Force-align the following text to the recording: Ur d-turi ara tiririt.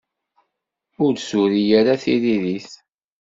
Ur 1.03 1.11
d-turi 1.13 1.63
ara 1.79 2.01
tiririt. 2.01 2.71